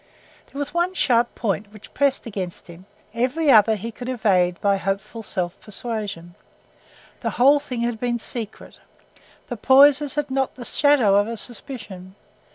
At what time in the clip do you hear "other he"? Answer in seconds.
3.51-3.91